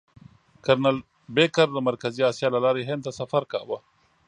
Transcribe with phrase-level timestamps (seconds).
[0.65, 0.97] کرنل
[1.35, 3.77] بېکر د مرکزي اسیا له لارې هند ته سفر کاوه.